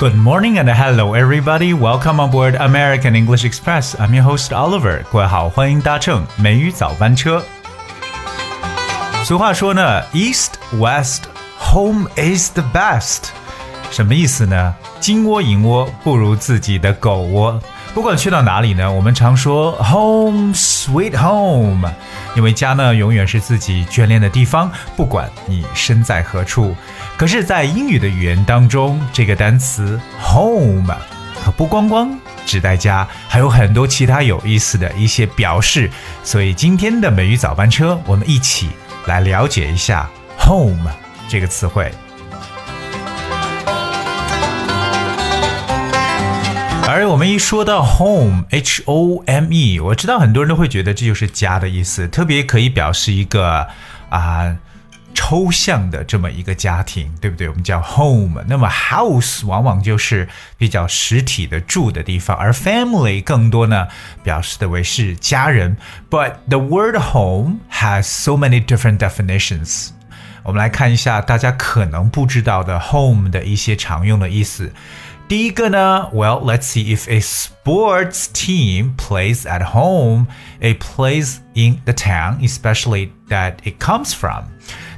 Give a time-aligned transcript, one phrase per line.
[0.00, 1.72] Good morning and hello everybody.
[1.72, 3.94] Welcome on board American English Express.
[3.98, 5.02] I'm your host Oliver.
[5.10, 7.42] 各位好，欢迎搭乘美语早班车。
[9.24, 11.24] 俗话说呢，East West
[11.72, 13.30] Home is the best。
[13.90, 14.74] 什么意思呢？
[15.00, 17.60] 金窝银窝不如自己的狗窝。
[17.93, 21.91] 不管去到哪里呢，我们常说 home sweet home，
[22.37, 26.73] 因为家呢永远是自己眷恋的地方，不管你身在何处。
[27.17, 30.95] 可是，在英语的语言当中，这个单词 home
[31.43, 35.91] 可不光光指代家，还有很多其他有意思的一些表示。
[36.23, 38.69] 所以，今天的美语早班车，我们一起
[39.05, 40.89] 来了解一下 home
[41.27, 41.91] 这个词汇。
[46.93, 53.65] 而我们一说到 home，h o m e，我知道很多人都会觉得这就是家的意思，特别可以表示一个
[54.09, 54.53] 啊
[55.13, 57.47] 抽象的这么一个家庭，对不对？
[57.47, 58.43] 我们叫 home。
[58.45, 63.87] 那么 house 往往就是比较实体的住的地方，而 family 更多呢
[64.21, 65.77] 表示的为是家人。
[66.09, 69.91] But the word home has so many different definitions。
[70.43, 74.73] 我们来看一下大家可能不知道的 home 的一些常用的意思。
[75.30, 80.26] 第一个呢，Well, let's see if a sports team plays at home,
[80.60, 84.44] a plays in the town, especially that it comes from.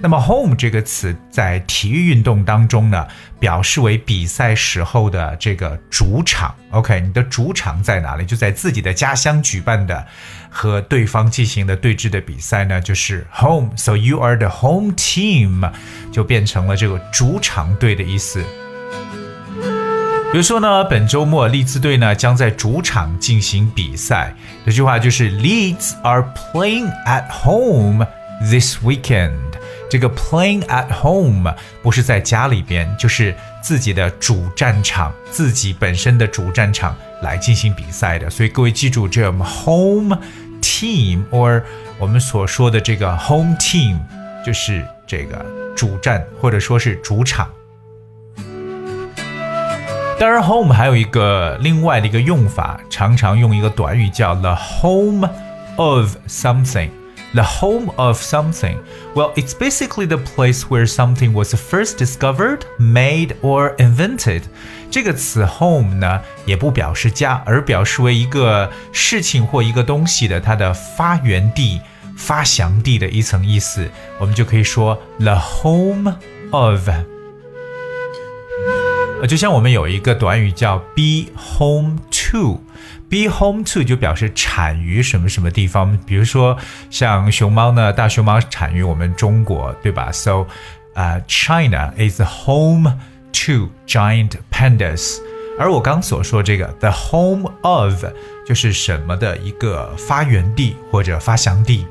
[0.00, 3.06] 那么 home 这个词在体育运动当中呢，
[3.38, 6.54] 表示为比赛时候的这个主场。
[6.72, 8.26] OK，你的主场在哪里？
[8.26, 10.04] 就在自己的家乡举办的
[10.50, 15.72] 和对方进行的对峙的比赛呢，就是 home。So you are the home team，
[16.12, 18.44] 就变成了这个主场队的意思。
[20.31, 24.33] 比如说呢，本周末利兹队呢将在主场进行比赛。
[24.65, 28.07] 这句话就是 Leeds are playing at home
[28.49, 29.35] this weekend。
[29.89, 31.53] 这个 playing at home
[31.83, 38.29] 不是在家里边，就是自己的主战场，自己本身的主战场来进行比赛的。
[38.29, 40.17] 所以各位记住，这 home
[40.61, 41.61] team or
[41.99, 43.99] 我们所说的这个 home team
[44.45, 47.49] 就是这个主战或者说是主场。
[50.20, 55.28] 当然，home 还有一个另外的一个用法，常常用一个短语叫 the home
[55.76, 58.78] of something。The home of something.
[59.14, 64.44] Well, it's basically the place where something was first discovered, made, or invented.
[64.90, 71.80] 这个词 home 呢，也不表示家，而表示为一个事情或一个东西的它的发源地、
[72.16, 73.86] 发祥地的一层意思。
[74.18, 76.16] 我们就可以说 the home
[76.52, 76.88] of。
[79.21, 85.95] 呃，就像我们有一个短语叫 be home to，be home to 就表示产于什么什么地方。
[86.07, 86.57] 比如说
[86.89, 90.47] 像熊猫呢，大熊猫产于我们中国，对吧？So，
[90.95, 92.97] 啊，China is home
[93.45, 95.17] to giant pandas。
[95.59, 98.03] 而我刚所说这个 the home of
[98.47, 101.85] 就是什么的一个发源地或者发祥地。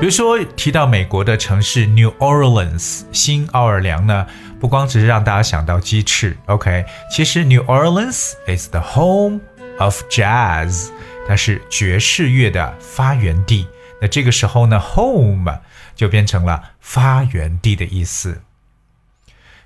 [0.00, 4.26] 比如说提到美国的城市 New Orleans 新奥尔良呢，
[4.58, 9.40] 不光只是让大家想到鸡翅，OK，其实 New Orleans is the home
[9.78, 10.88] of jazz，
[11.28, 13.68] 它是爵士乐的发源地。
[14.00, 15.60] 那这个时候呢，home
[15.94, 18.40] 就变成了发源地的意思。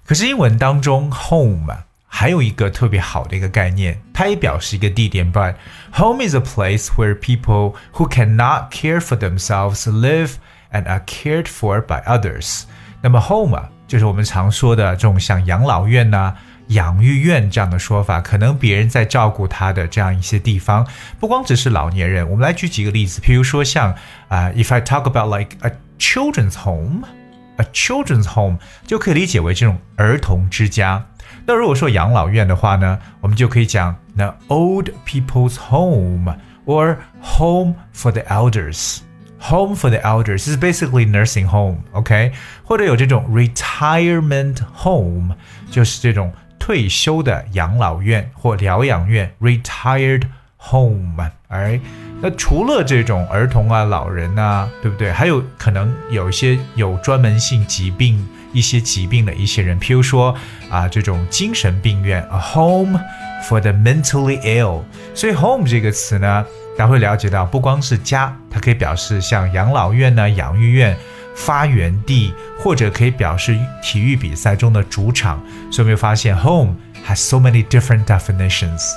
[0.04, 1.76] 可是英文当中 home。
[2.13, 5.31] 还有一个特别好的一个概念，它也表示一个地点。
[5.31, 5.55] But
[5.93, 10.33] home is a place where people who cannot care for themselves live
[10.71, 12.63] and are cared for by others。
[13.01, 16.35] 那么 home 啊，就是我们常说的这种像养老院呐、啊、
[16.69, 20.85] 养育院这样的说法，可能别人在照顾他的这样一些地方，
[21.19, 22.27] 不光只是老年人。
[22.29, 23.93] 我们来举几个例子，譬如说像
[24.27, 31.05] 啊、uh,，if I talk about like a children's home，a children's home 就可以理解为这种儿童之家。
[31.46, 38.98] 那如果说养老院的话呢，我们就可以讲 the old people's home or home for the elders。
[39.40, 42.32] Home for the elders is basically nursing home, OK？
[42.64, 45.34] 或者有这种 retirement home，
[45.70, 50.22] 就是这种退休的养老院或疗养院 retired
[50.56, 51.30] home。
[51.48, 51.78] 哎，
[52.22, 55.12] 那除了这种儿童啊、老人啊，对不对？
[55.12, 58.26] 还有可能有一些有专门性疾病。
[58.54, 60.34] 一些疾病的一些人，譬如说
[60.70, 62.98] 啊，这种精神病院，a home
[63.46, 64.80] for the mentally ill。
[65.14, 66.46] 所以 home 这个词呢，
[66.78, 70.96] 大家会了解到，不光是家，它可以表示像养老院呢、养育院、
[71.34, 75.42] 发源地，或者可以表示体育比赛中的主场。
[75.70, 78.92] 所以有没有发现，home has so many different definitions。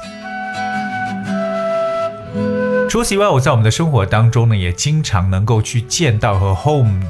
[2.88, 7.02] 除此以外，我在我们的生活当中呢，也经常能够去见到和 home。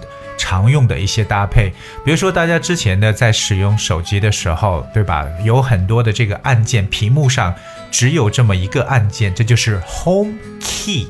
[0.48, 1.70] 常用的一些搭配。
[2.06, 5.28] 比如说，大家之前呢在使用手机的时候，对吧？
[5.44, 7.54] 有很多的这个按键，屏幕上
[7.92, 11.08] 只有这么一个按键，这就是 Home Key。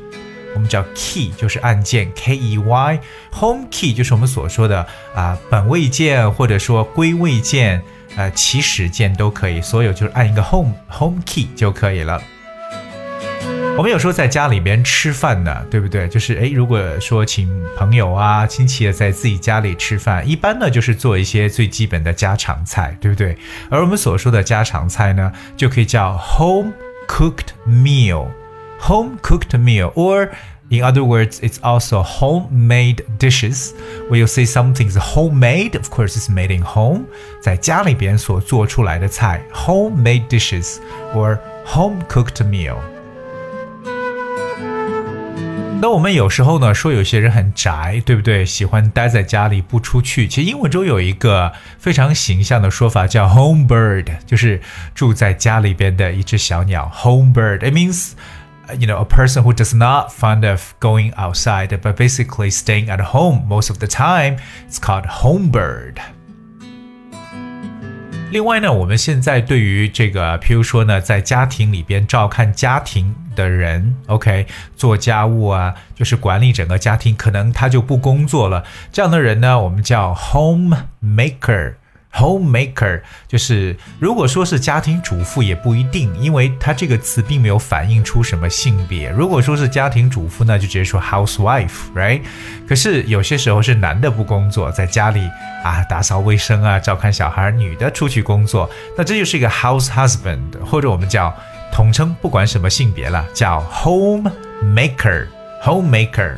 [0.54, 3.00] 我们叫 Key 就是按键，K E Y。
[3.38, 7.80] Home Key 就是我们所说的啊本位键或者说归位键，
[8.16, 9.62] 呃起始键都可以。
[9.62, 12.20] 所有就是按一个 Home Home Key 就可以了。
[13.78, 16.08] 我们有时候在家里边吃饭呢，对不对？
[16.08, 23.38] 就是诶，如果说请朋友啊、亲戚在自己家里吃饭，一般呢就是做一些最基本的家常菜，对不对？
[23.70, 26.72] 而我们所说的家常菜呢，就可以叫 home
[27.06, 30.30] cooked meal，home cooked meal，or
[30.70, 33.70] in other words, it's also homemade dishes.
[34.10, 37.02] When you say something's homemade, of course, it's made in home，
[37.40, 40.78] 在家里边所做出来的菜，homemade dishes
[41.14, 42.74] or home cooked meal。
[45.80, 48.44] 那我们有时候呢说有些人很宅，对不对？
[48.44, 50.26] 喜欢待在家里不出去。
[50.26, 54.60] 其实英文中有一个非常形象的说法叫 home bird，就是
[54.92, 56.90] 住在家里边的一只小鸟。
[56.92, 58.14] home bird it means
[58.76, 63.00] you know a person who does not fond of going outside but basically staying at
[63.00, 64.38] home most of the time.
[64.68, 65.98] It's called home bird.
[68.32, 74.46] 另外呢，我们现在对于这个，譬如说呢，在家庭里边照看家庭的人，OK，
[74.76, 78.64] 做家务啊，就是管理整个家庭，可能他就不工作了。
[78.92, 81.74] 这样的人呢，我们叫 homemaker。
[82.10, 89.10] Homemaker 就是，如果说是家庭主妇也不一定，因为它这个词并没有反映出什么性别。
[89.10, 92.22] 如果说是家庭主妇呢，就直接说 housewife，right？
[92.66, 95.20] 可是有些时候是男的不工作，在家里
[95.62, 101.32] 啊打扫卫生啊，照看小孩；女的出去工作，那这就是一个 house husband，或者我们叫
[101.78, 106.34] 统称，不管什么性别了，叫 homemaker，homemaker。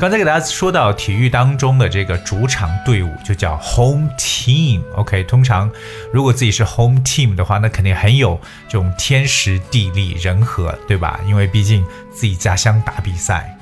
[0.00, 4.80] 刚才给大家说到体育当中的这个主场队伍就叫 home team。
[4.94, 5.70] OK，通常
[6.14, 11.20] 如果自己是 home team 的话，那肯定很有这种天时地利人和，对吧？
[11.28, 13.54] 因为毕竟自己家乡打比赛。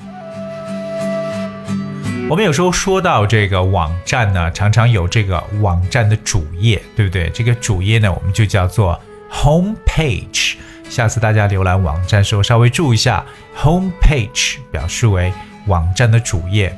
[2.31, 7.29] 我们有时候说到这个网站呢，常常有这个网站的主页，对不对？
[7.31, 8.97] 这个主页呢，我们就叫做
[9.29, 10.53] home page。
[10.89, 15.33] 下次大家浏览网站时候稍微注意一下，home page 表示为。
[15.67, 16.73] 网站的主页，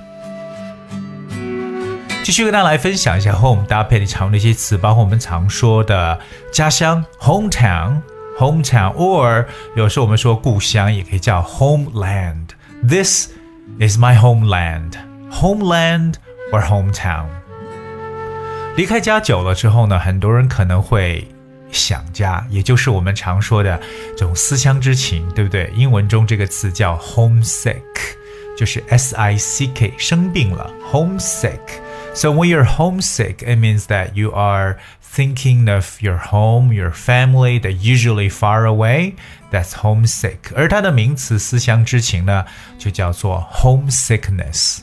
[2.24, 6.20] 继续跟大家来分享一下 home 搭配的常用的一些词，包括我们常说的
[6.52, 9.46] 家乡 hometown，hometown，or
[9.76, 12.48] 有时候我们说故乡也可以叫 homeland。
[12.86, 13.30] This
[13.80, 14.94] is my homeland
[15.32, 16.15] homeland，homeland
[16.53, 17.26] or hometown。
[18.76, 21.26] 离开家久了之后呢，很多人可能会
[21.70, 23.81] 想家，也就是我们常说的
[24.17, 25.70] 这种思乡之情，对不对？
[25.75, 27.82] 英文中这个词叫 homesick。
[28.56, 34.79] 就是 S I C K 生病了，homesick。So when you're homesick, it means that you are
[35.15, 39.15] thinking of your home, your family that usually far away.
[39.53, 40.38] That's homesick.
[40.56, 42.47] 而它的名词思乡之情呢，
[42.81, 44.81] 就叫做 homesickness。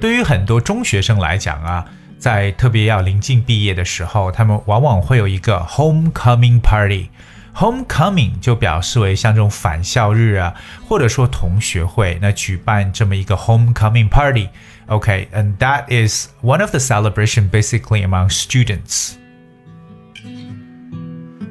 [0.00, 1.84] 对于很多中学生来讲啊，
[2.18, 10.54] 在特别要临近毕业的时候，他们往往会有一个 homecoming party。Homecoming 就表示为像这种返校日啊，
[10.86, 19.14] 或者说同学会，那举办这么一个 homecoming party。OK，and、okay, that is one of the celebration basically among students。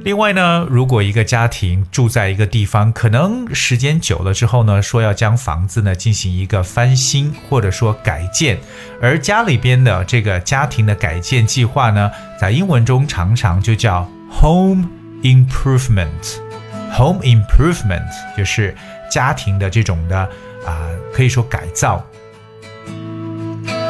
[0.02, 8.59] 另外呢，如果一个家庭住在一个地方，可能时间久了之后呢，说要将房子呢进行一个翻新或者说改建，
[9.00, 14.88] 而家里边的这个家庭的改建计划呢，在英文中常常就叫 home。
[15.23, 16.38] improvement。
[16.97, 18.75] Home improvement 就是
[19.11, 20.19] 家庭的这种的
[20.64, 22.02] 啊，可以说改造。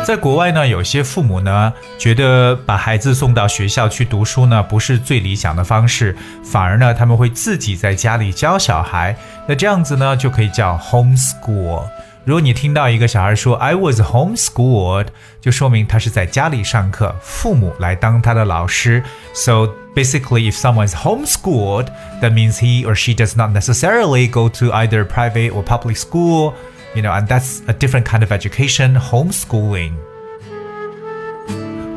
[0.02, 9.14] 在国外呢，有些父母呢觉得把孩子送到学校去读书呢不是最理想的方式，反而呢他们会自己在家里教小孩。
[9.46, 11.84] 那这样子呢就可以叫 homeschool。
[12.24, 15.06] 如果你听到一个小孩说 "I was homeschooled"，
[15.40, 19.04] 就说明他是在家里上课，父母来当他的老师。
[19.32, 21.86] So basically, if someone is homeschooled,
[22.20, 26.54] that means he or she does not necessarily go to either private or public school.
[26.93, 29.91] You know, and that's a different kind of education, homeschooling.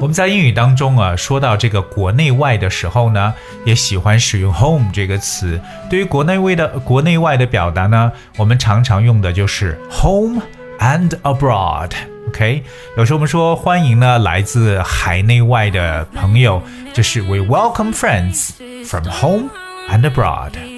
[0.00, 3.34] 我们在英语当中啊，说到这个国内外的时候呢，
[3.64, 5.60] 也喜欢使用 home 这个词。
[5.90, 10.40] 对于国内外的国内外的表达呢，我们常常用的就是 home
[10.78, 12.62] and abroad。OK，
[12.96, 16.62] 有时候我们说欢迎呢来自海内外的朋友，
[16.92, 18.50] 就是 we welcome friends
[18.84, 19.50] from home
[19.90, 20.71] and abroad。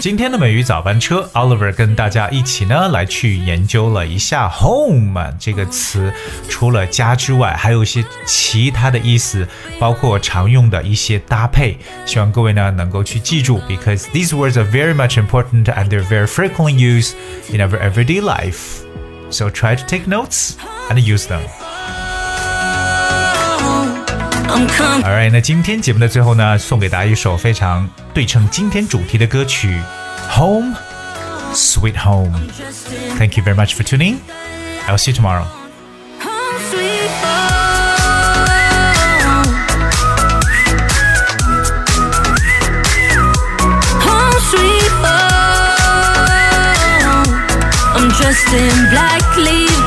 [0.00, 6.10] 今天的美语早班车，Oliver 跟大家一起呢来去研究了一下 home 这个词，
[6.48, 9.46] 除了家之外，还有一些其他的意思，
[9.78, 11.76] 包括常用的一些搭配。
[12.06, 17.12] 希望各位呢能够去记住，because these words are very much important and they're very frequently used
[17.52, 18.82] in our everyday life.
[19.30, 20.52] So try to take notes
[20.88, 21.42] and use them.
[25.02, 29.80] Alright，那今天节目的最后呢，送给大家一首非常对称今天主题的歌曲《
[30.38, 30.74] Home
[31.54, 34.16] Sweet Home》。Thank you very much for tuning.
[34.86, 35.44] I'll see you tomorrow.
[48.28, 49.81] dressed in black, leave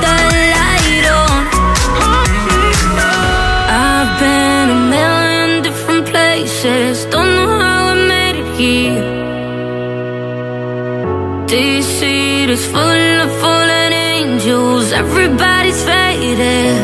[14.97, 16.75] everybody's faded.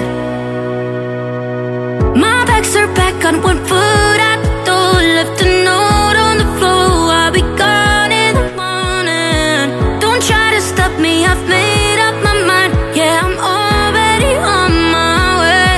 [2.25, 4.35] My bags are back on one foot, I
[4.69, 7.13] don't left a note on the floor.
[7.21, 9.65] I'll be gone in the morning.
[10.05, 12.73] Don't try to stop me, I've made up my mind.
[12.99, 15.73] Yeah, I'm already on my way.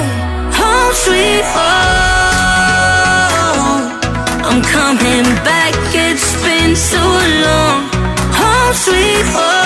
[0.58, 2.74] Home sweet home.
[4.48, 5.72] I'm coming back,
[6.06, 7.02] it's been so
[7.46, 7.78] long.
[8.40, 9.63] Home sweet home.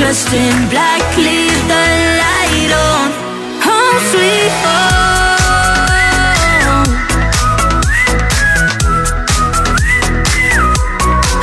[0.00, 1.84] Dressed in black, leave the
[2.22, 3.12] light on.
[3.66, 5.84] Home sweet home.
[6.72, 6.84] Oh,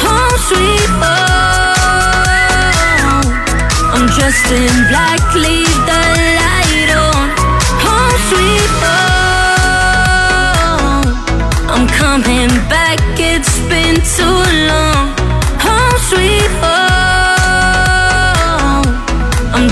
[0.01, 2.17] home sweet home.
[3.93, 6.01] I'm dressed in black, leave the
[6.41, 7.29] light on.
[7.85, 9.53] Home sweet home.
[11.69, 15.13] I'm coming back, it's been too long.
[15.61, 16.86] Home sweet home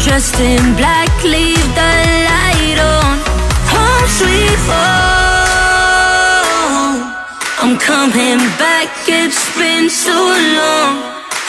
[0.05, 1.93] dressed in black, leave the
[2.29, 3.17] light on.
[3.74, 5.01] Home sweet home.
[7.57, 10.29] I'm coming back, it's been too
[10.62, 11.01] long.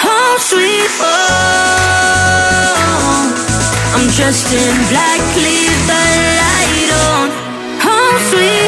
[0.05, 2.17] Home sweet home.
[3.95, 6.05] I'm dressed in black, leave the
[6.41, 7.29] light on.
[7.85, 8.66] Home sweet